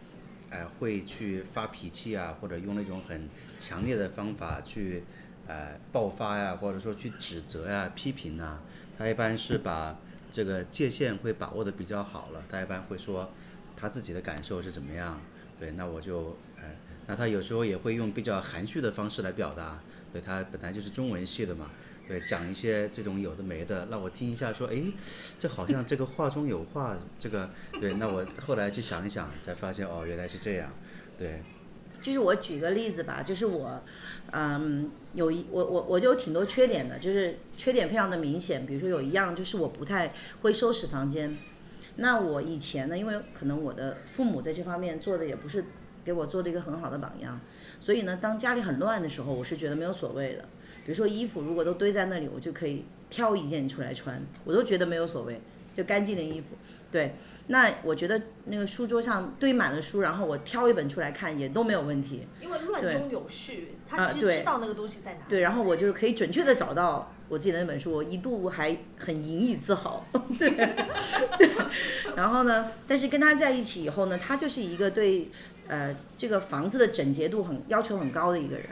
[0.50, 3.28] 哎会去发脾气啊，或者用那种很
[3.60, 5.04] 强烈的方法去，
[5.46, 8.58] 呃爆发呀，或者说去指责呀、批评呐。
[8.98, 9.96] 她一般是把
[10.32, 13.30] 这个界限会把握的比较好了，她一般会说
[13.76, 15.20] 她自己的感受是怎么样。
[15.58, 19.80] 对，那我就，哎，那他有时候也会用比较含蓄的方式来表达，
[20.12, 21.70] 对他本来就是中文系的嘛，
[22.06, 24.82] 对，讲一些这种有的没的，让我听一下，说，哎，
[25.38, 27.48] 这好像这个话中有话，这个，
[27.80, 30.70] 对，那我后来去想一想，才发现，哦，原来是这样，
[31.18, 31.42] 对，
[32.02, 33.82] 就是我举个例子吧，就是我，
[34.32, 38.66] 嗯，有一我我我就有挺多缺点的，就是缺点非常的明显。
[38.66, 41.34] 比如说有一样就是我不太会收拾房间。
[41.96, 45.64] 那我以前呢，因为可能我的父母在这方面做的也不是
[46.04, 47.40] 给我做了一个很好的榜样，
[47.80, 50.44] 所以呢，当家里很乱的时候，我是觉得没有所谓的。
[50.84, 55.40] 比如说衣服如果都堆在那里，我就可以挑一件出来穿，我都觉得没有所谓，
[55.74, 56.54] 就干净的衣服。
[56.92, 57.14] 对，
[57.48, 62.26] 那我觉得那个书桌上堆满了书，然后我挑一本出来看也都没有问题。
[62.40, 65.20] 因为乱中有序，他其实知道那个东西在哪。
[65.28, 70.04] 对，然后我就可以准确的找到我自己的那本书，我一度还很引以自豪。
[70.38, 70.52] 对，
[72.16, 75.30] 然后呢，但是跟他在一起以后呢，他就是一个对
[75.68, 78.68] 呃这个房子的整洁度很要求很高的一个人，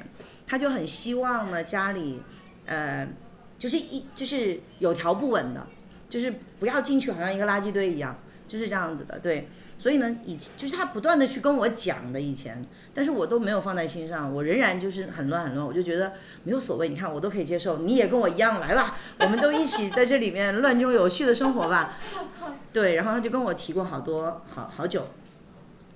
[0.46, 2.20] 他就很希望呢家里
[2.66, 3.08] 呃
[3.56, 5.64] 就是一就是有条不紊的，
[6.08, 9.48] 就是不要进去好像一个垃圾堆一样，就是这样子的，对。
[9.76, 16.12] 所以呢，以前就是他不断的去跟我讲的以前，但是我都没有放在心上，我仍然就是很乱很乱，我就觉得
[16.44, 21.98] 没有所谓，你看我都可以接受，你也跟我一样来吧，我们都一起在这里面乱中有序的生活吧。
[22.72, 25.09] 对，然后他就跟我提过好多好好久，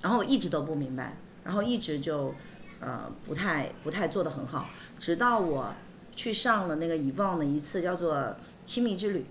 [0.02, 2.34] 然后我一直都不明白，然后一直就
[2.80, 5.72] 呃不太不太做得很好，直到我
[6.16, 8.34] 去上了那个以望的一次叫做
[8.66, 9.24] 亲密之旅，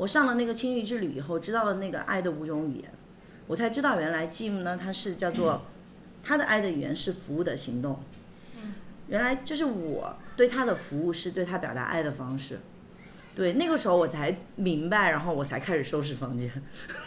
[0.00, 2.90] 我上了那个亲密之旅以后，知道了那个爱的五种语言。
[3.46, 5.60] 我才知道原来 Jim 呢，他是叫做
[6.22, 8.00] 他的爱的语言是服务的行动。
[9.08, 12.60] 原来就是我对他的服务是对他表达爱的方式。
[13.34, 16.50] 对，那个时候我才明白，然后我才开始收拾房间，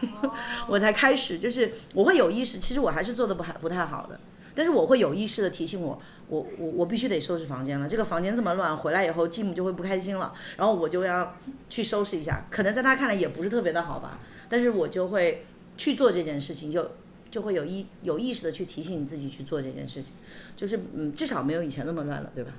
[0.69, 4.19] 我才开始就是我会有意识，其实我还是做的不还不太好的，
[4.53, 5.99] 但是我会有意识的提醒我，
[6.33, 11.37] 我我我必须得收拾房间了，这个房间这么乱，回来以后继母就会不开心了，然后我就要
[11.69, 14.19] 去收拾一下，可能在他看来也不是特别的好吧，
[14.49, 15.45] 但是我就会。
[15.75, 16.91] 去做这件事情，就
[17.31, 20.13] 就会有意有意识的去提醒你自己去做这件事情，
[20.55, 22.51] 就是嗯，至少没有以前那么乱了，对吧？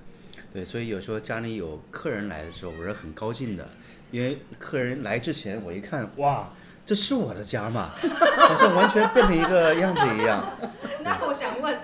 [0.52, 3.68] 对，所以有时候家里有客人来的时候，我是很高兴的，
[4.10, 6.52] 因为客人来之前，我一看，哇，
[6.84, 7.92] 这是我的家嘛，
[8.36, 10.44] 好像完全变成一个样子一样。
[11.04, 11.78] 那我想问，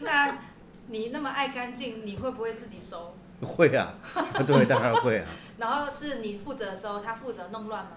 [0.00, 0.36] 那
[0.92, 3.16] 你那么爱干净，你会不会自己收？
[3.40, 3.94] 会啊，
[4.46, 5.26] 对，当然会啊。
[5.56, 7.92] 然后是你负责的时候，他负责弄乱吗？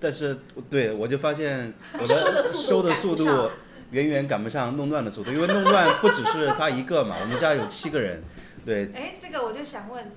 [0.00, 0.36] 但是，
[0.70, 3.50] 对我就发现我收的速度收的速度
[3.90, 8.22] 远远赶不上弄乱的速度，因为弄乱不只是他一个嘛， 我们家有七个人，
[8.64, 10.10] 对，哎，这个我就想问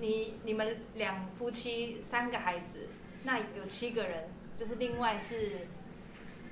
[0.00, 2.88] 你，你们两夫妻三个孩子，
[3.22, 5.68] 那有七个人，就是另外是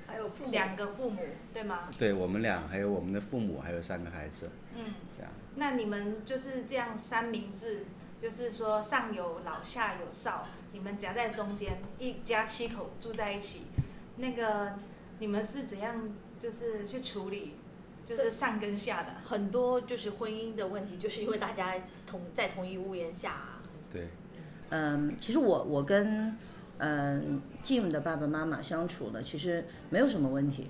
[0.09, 1.21] 还有父母两个父母，
[1.53, 1.89] 对吗？
[1.97, 5.31] 对我们俩还有我们的父母，还有三个孩子，嗯，这样。
[5.55, 7.85] 那你们就是这样三明治，
[8.21, 13.61] 就是说上有老下有少，你们夹在中间，一家七口住在一起，
[14.17, 14.73] 那个
[15.19, 17.55] 你们是怎样就是去处理，
[18.05, 19.15] 就是上跟下的？
[19.25, 21.73] 很多就是婚姻的问题，就是因为大家
[22.07, 24.07] 同在同一屋檐下、啊对，
[24.69, 26.37] 嗯，其实我我跟
[26.79, 30.67] 嗯 Jim 的爸爸妈妈相处呢，其实没有什么问题。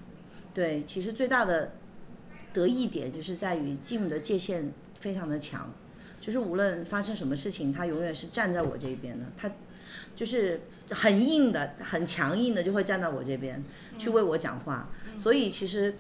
[0.54, 1.72] 对，其实最大的
[2.52, 5.72] 得意点就是在于 Jim 的界限非常的强，
[6.20, 9.26] 就是无论发生什么事情，他永远是站在我这边的。
[9.38, 9.50] 他
[10.16, 13.64] 就是很硬的、很强硬的，就会站到我这边
[13.98, 14.90] 去为我讲话。
[15.18, 15.94] 所以其实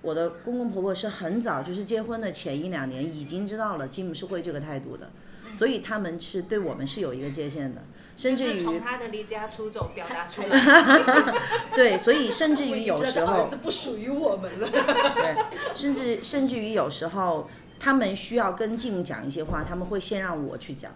[0.00, 5.10] 我的公公婆婆是很早，就是结婚的前一两年已经知道了 Jim 是会这个态度的，
[5.52, 7.82] 所以他们是对我们是有一个界限的，
[8.18, 11.34] 甚至于从他的离家出走表达出来。
[11.72, 14.68] 对，所以甚至于有时候是不属于我们了。
[14.68, 15.36] 对，
[15.72, 20.90] 甚至甚至于有时候他们需要跟进讲一些话，他们会先让我去讲，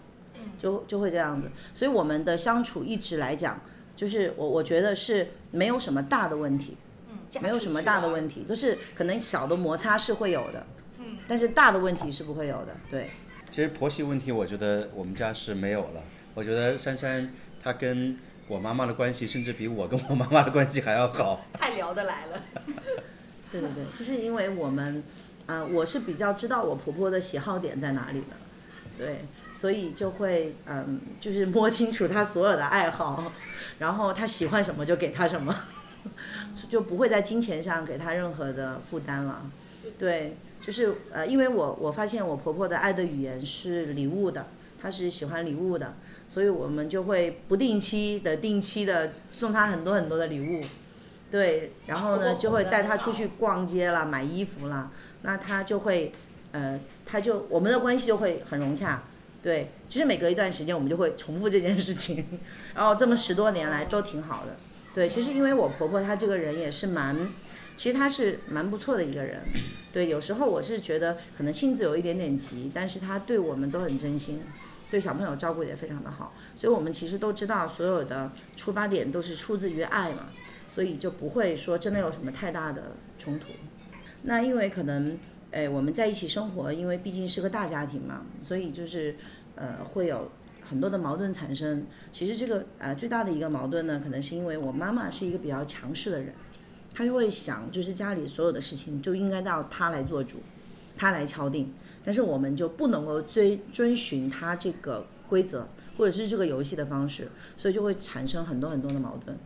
[0.58, 1.48] 就就会这样子。
[1.72, 3.60] 所以我们的相处一直来讲，
[3.94, 6.76] 就是我我觉得是没有什么大的问题，
[7.40, 10.66] 没有什么大的问题，就是可能小的摩擦是会有的，
[11.28, 12.76] 但是大的问题是不会有的。
[12.90, 13.10] 对，
[13.48, 16.02] 其实婆媳问题，我觉得我们家是没有了。
[16.34, 18.16] 我觉得珊珊她跟
[18.48, 21.44] 我妈妈的关系，甚至比我跟我妈妈的关系还要好。
[21.52, 22.42] 太聊得来了。
[23.50, 25.02] 对对对，就是因为我们，
[25.46, 28.26] 啊、我是比较知道我婆婆的喜好点在哪里的，
[28.96, 33.30] 对，所以就会嗯，就是摸清楚她所有的爱好，
[33.78, 35.54] 然后她喜欢什么就给她什么，
[36.70, 39.50] 就不会在金钱上给她任何的负担了。
[39.98, 44.46] 对，就是呃，因为我我发现我婆婆的爱的语言是礼物的，
[44.80, 45.94] 她是喜欢礼物的，
[46.28, 50.60] 所以我们就会不定期的、定期的送她很多很多的礼物。
[51.30, 54.90] 对，然后呢，就会带她出去逛街啦、买衣服啦，
[55.22, 56.12] 那她就会，
[56.52, 59.02] 呃，她就我们的关系就会很融洽。
[59.42, 62.24] 对，就是每隔一段时间我们就会重复这件事情，
[62.76, 64.56] 然后这么十多年来都挺好的。
[64.94, 67.16] 对，其实因为我婆婆她这个人也是蛮，
[67.76, 69.40] 其实她是蛮不错的一个人。
[69.90, 74.40] 对，有时候我是觉得可能性子有一点点急，但是她对我们都很真心，
[74.92, 76.34] 对小朋友照顾也非常的好。
[76.54, 80.26] 所以我们其实都知道，所有的出发点都是出自于爱嘛，
[80.68, 83.46] 所以就不会说真的有什么太大的冲突。
[84.24, 85.18] 那因为可能，
[85.50, 89.16] 哎，我们在一起生活，因为毕竟是个大家庭嘛，所以就是
[89.54, 90.30] 呃会有
[90.62, 91.86] 很多的矛盾产生。
[92.12, 96.34] 其实这个呃最大的一个矛盾呢，可能是因为我妈妈是一个比较强势的人，
[96.94, 100.42] 她就会想，就是家里所有的事情就应该到她来做主，
[100.98, 101.72] 她来敲定，
[102.04, 109.36] 但是我们就不能够追遵循它这个规则，或者是这个游戏的方式，所以就会产生很多很多的矛盾。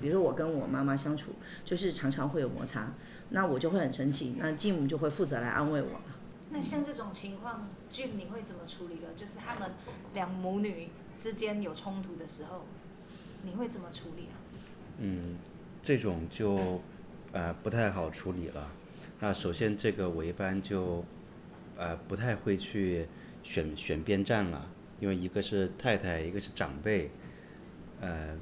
[0.00, 1.32] 比如说我跟我妈妈相处，
[1.64, 2.92] 就是常常会有摩擦。
[3.30, 5.88] 那我就会很生气，那 Jim 就会负责来安慰我。
[6.50, 9.08] 那像这种情况，Jim 你会怎么处理了？
[9.16, 9.72] 就是他们
[10.12, 12.66] 两母女之间有冲突的时候，
[13.42, 14.36] 你会怎么处理啊？
[14.98, 15.36] 嗯，
[15.82, 16.80] 这种就
[17.32, 18.70] 呃不太好处理了。
[19.20, 21.02] 那首先这个我一般就
[21.76, 23.06] 呃不太会去
[23.42, 27.10] 选选边站了，因为一个是太太，一个是长辈，
[28.00, 28.36] 呃。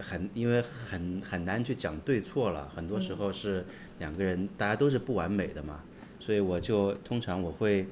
[0.00, 3.66] 很，因为很很难去讲对错了，很多时候是
[3.98, 5.80] 两个人，大家都是不完美的嘛，
[6.20, 7.84] 所以我就通常我会，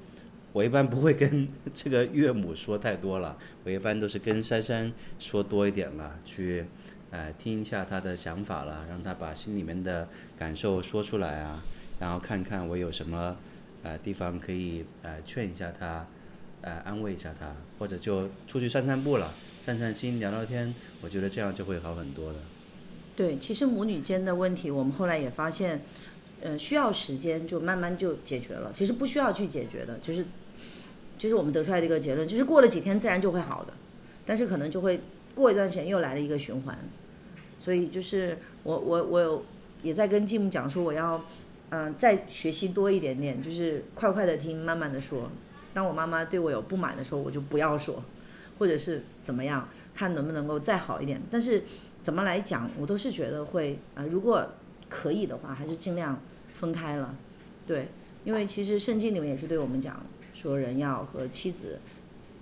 [0.52, 6.64] 我一般不会跟 这个岳母说太多了，我一般都是跟珊珊说多一点了，去，
[7.10, 11.60] 呃，听一下她的想法了，让她把心里面的感受说出来啊，
[11.98, 13.36] 然后看看我有什么，
[13.86, 16.04] 呃，地方可以呃劝一下她，
[16.60, 19.32] 呃，安慰一下她，或者就出去散散步了。
[19.62, 22.38] 散散心，聊聊天，我觉得这样就会好很多的。
[23.14, 25.82] 对，其实母女间的问题，我们后来也发现，
[26.42, 28.72] 呃，需要时间就慢慢就解决了。
[28.72, 30.24] 其实不需要去解决的，就是，
[31.16, 33.72] 就是我们得出来的一个结论，就是过了几天自然就会好的，
[34.24, 35.00] 但是可能就会
[35.34, 36.76] 过一段时间又来了一个循环。
[37.60, 39.44] 所以就是我我我
[39.82, 41.24] 也在跟继母讲说，我要
[41.70, 45.30] 嗯再学习多一点点，就是快快的听，慢慢的说。
[45.74, 48.02] 当我妈妈对我有不满的时候，我就不要说。
[48.58, 51.20] 或者是怎么样，看能不能够再好一点。
[51.30, 51.62] 但是
[52.00, 54.48] 怎么来讲，我都是觉得会啊，如果
[54.88, 56.18] 可以的话，还是尽量
[56.54, 57.14] 分开了。
[57.66, 57.88] 对，
[58.24, 60.02] 因为其实圣经里面也是对我们讲
[60.32, 61.78] 说，人要和妻子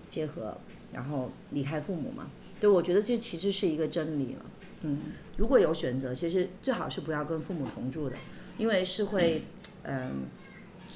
[0.09, 0.57] 结合，
[0.93, 2.31] 然后离开父母嘛。
[2.61, 4.47] 对，我觉得这其实是一个真理了。
[4.83, 5.01] 嗯，
[5.37, 8.15] 如果有选择，其实最好是不要跟父母同住的，
[8.59, 9.45] 因为是会
[9.83, 10.27] 嗯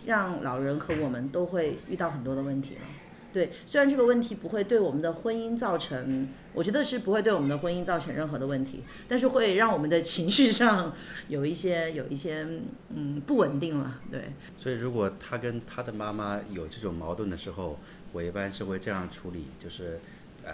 [0.07, 2.81] 让老人和我们都会遇到很多的问题了。
[3.31, 10.94] 对，虽然这个问题不会对我们的婚姻造成，我觉得是不会对我们的婚姻造成任何的问题，但是会让我们的情绪上
[11.29, 12.47] 有一些有一些
[12.88, 14.01] 嗯不稳定了。
[14.11, 17.79] 对，所以如果他跟他的妈妈有这种矛盾的时候，
[18.12, 20.01] 我一般是会这样处理，就是
[20.42, 20.53] 呃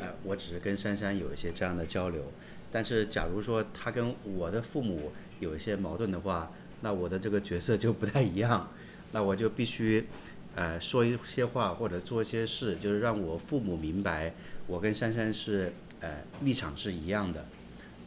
[0.00, 2.24] 呃，我只是跟珊珊有一些这样的交流，
[2.72, 8.68] 但是假如说他跟我的父母有一些矛盾的话，那我的这个角色就不太一样，
[9.12, 10.06] 那我就必须。
[10.54, 14.34] 呃，说一些话或者做一些事，就是让我父母明白，
[14.66, 17.46] 我跟珊珊是呃立场是一样的，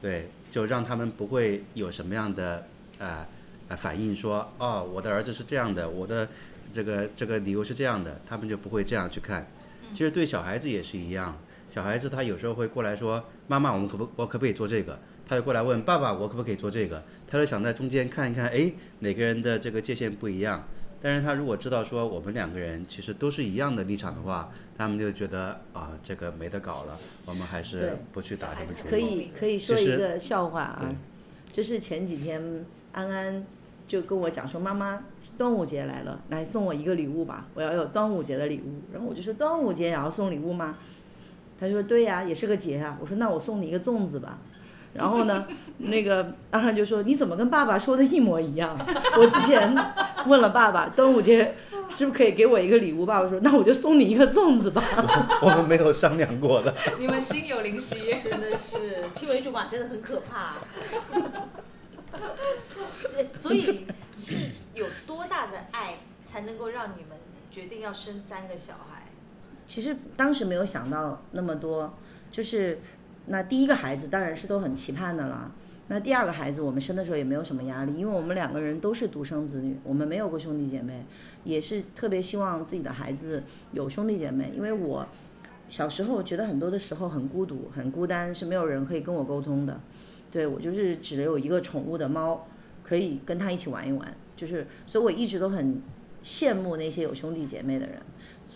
[0.02, 2.68] 对，就让他们不会有什么样的
[2.98, 3.26] 呃
[3.70, 6.28] 呃反应，说哦，我的儿子是这样的，我的
[6.74, 9.48] 这个这个理由是这样的，他们就不会这样去看。
[9.94, 11.38] 其实对小孩子也是一样，
[11.74, 15.00] 小孩子他有时候会过来说，妈妈，我们可不我可不可以做这个？
[15.26, 17.02] 他就过来问爸爸，我可不可以做这个？
[17.32, 20.68] 他就想在中间看一看，哎，哪个人的这个界限不一样？
[21.02, 28.90] 但是他如果知道说我们两个人其实都是一样的立场的话，他们就觉得啊，这个没得搞了，我们还是不去打这个主意。
[28.90, 30.94] 可以可以说一个笑话啊，
[31.52, 33.44] 就是前几天安安
[33.88, 35.02] 就跟我讲说，妈妈
[35.38, 38.82] 端午节来了，来送我一个礼物吧，我要有端午节的礼物。
[38.92, 40.78] 然后我就说端午节也要送礼物吗？
[41.58, 42.98] 他说对呀，也是个节啊。
[43.00, 44.38] 我说那我送你一个粽子吧。
[44.94, 45.48] 然后呢，
[45.80, 48.78] 那个阿汉就说：“你怎么跟爸爸说的一模一样？”
[49.18, 49.74] 我之前
[50.26, 51.56] 问了爸爸，端午节
[51.90, 53.06] 是不是可以给我一个礼物？
[53.06, 54.84] 爸爸说：“那我就送你一个粽子吧。
[55.42, 56.76] ”我们没有商量过的。
[57.00, 60.56] 你们心有灵犀，真的是青梅竹马真的很可怕。
[63.34, 63.64] 所以
[64.18, 64.36] 是
[64.74, 67.18] 有多大的爱才能够让你们
[67.50, 69.04] 决定要生三个小孩？
[69.66, 71.98] 其实当时没有想到那么多，
[72.30, 72.82] 就是。
[73.32, 75.50] 那第一个孩子当然是都很期盼的了。
[75.88, 81.06] 那第二个孩子我们生的时候也没有什么压力，因为我们两个人都是独生子女，我们没有过兄弟姐妹，
[81.46, 84.52] 也是特别希望自己的孩子有兄弟姐妹。
[84.56, 85.08] 因为我
[85.70, 89.80] 小时候觉得很多的时候很孤独、很孤单，是没有人可以跟我沟通的。
[90.30, 92.46] 对我就是只有一个宠物的猫，
[92.84, 94.14] 可以跟他一起玩一玩。
[94.36, 95.82] 就是，所以我一直都很
[96.24, 97.98] 羡慕那些有兄弟姐妹的人。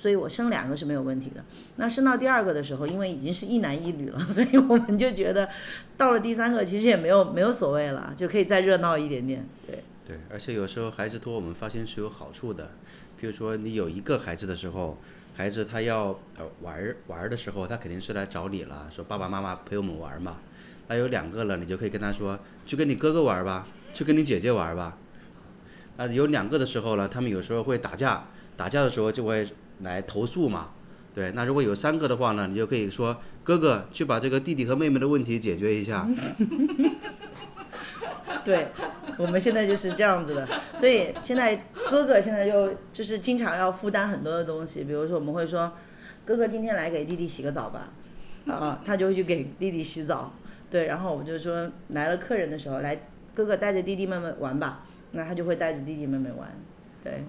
[0.05, 1.43] 所以我生两个是没有问题的。
[1.77, 5.49] 那生到第二个的时候，因为已经是一男一女了，所以我们就觉得
[5.97, 9.43] 到了第三个其实也没有没有所谓了，就可以再热闹一点点。
[9.65, 12.69] 对，对，而且有时候孩子多，我们发现是有好处的。
[13.19, 14.95] 比如说你有一个孩子的时候，
[15.35, 20.37] 孩子他要呃玩儿玩儿的时候，他肯定是来找你了，说爸爸妈妈陪我们玩儿嘛。
[20.87, 22.37] 那有两个了，你就可以跟他说，
[22.67, 24.95] 去跟你哥哥玩儿吧，去跟你姐姐玩儿吧。
[25.97, 29.47] 那有两个的时候呢，他们有时候会打架，打架的时候就会
[29.81, 30.69] 来投诉嘛。
[31.13, 36.05] 对，那如果有三个的话呢，你就可以说哥哥去把这个弟弟和妹妹的问题解决一下。
[38.43, 38.67] 对，
[39.17, 40.47] 我们现在就是这样子的，
[40.77, 41.55] 所以现在
[41.89, 45.71] 哥哥现在就就是经常要负担很多的东西，比如说我们会说，
[46.25, 47.89] 哥哥今天来给弟弟洗个澡吧，
[48.45, 50.31] 啊，他就会去给弟弟洗澡，
[50.69, 56.47] 对，然后我们就说来了客人的时候，来哥哥带着弟弟妹妹玩吧，那他就会带着弟弟妹妹玩，
[57.03, 57.23] 对，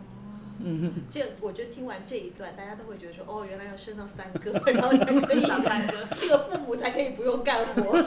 [0.59, 5.92] 嗯，这我觉得听完这一段，大家都会觉得说，哦，原来要生到三个，然后才可以至少三个。
[6.16, 7.96] 这个父母才可以不用干活。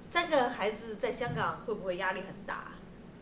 [0.00, 2.72] 三个孩子在香港会不会压力很大？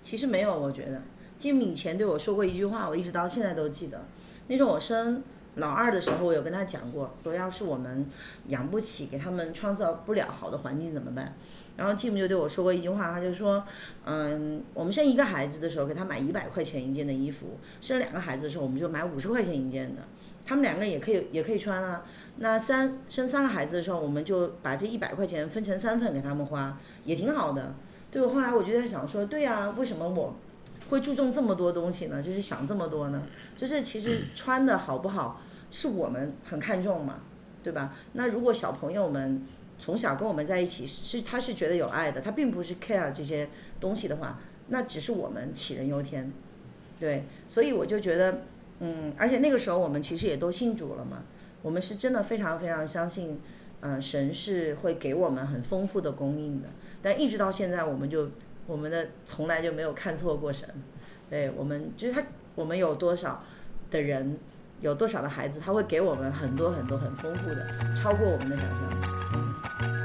[0.01, 1.03] 其实没有，我觉得
[1.37, 4.07] 金敏以前对我说过一句话，我一直到现在都记得。
[4.47, 5.23] 那时候我生
[5.59, 8.07] 老二的时候，我有跟他讲过，说要是我们
[8.49, 11.35] 养不起，给他们创造不了好的环境怎么办？
[11.77, 13.63] 然后继母就对我说过一句话，他就说，
[14.05, 20.03] 嗯，我们生一个孩子的时候给他买一百块钱一件的衣服，生两个孩子的时候我们就买五十块钱一件的，
[20.45, 22.03] 他们两个人也可以也可以穿啊。
[22.39, 27.75] 那三生三个孩子的时候，我们就把这一百块钱分成三份给他们花，也挺好的。
[28.11, 30.35] 对我后来我就在想说，对呀、为什么我
[30.91, 32.23] 会注重这么多东西呢？
[32.23, 33.23] 就是想这么多呢？
[33.57, 35.41] 就是其实穿的好不好
[35.71, 37.21] 是我们很看重嘛，
[37.63, 37.95] 对吧？
[38.13, 39.47] 那如果小朋友们
[39.79, 43.49] 从小跟我们在一起，是他是觉得有爱的，他并不是 care 这些
[43.79, 46.33] 东西的话，那只是我们杞人忧天。
[46.99, 48.43] 对，所以我就觉得，
[48.81, 51.23] 嗯，而且那个时候我们其实也都信主了嘛。
[51.63, 53.41] 我们是真的非常非常相信，
[53.81, 56.69] 嗯、神是会给我们很丰富的供应的。
[57.01, 58.31] 但一直到现在，我们就
[58.67, 60.69] 我们的从来就没有看错过神。
[61.31, 63.45] 对我们就是他，我们有多少
[63.91, 64.39] 的人，
[64.81, 69.98] 有多少的孩子，他会给我们很多很多很丰富的，超过我们的想象。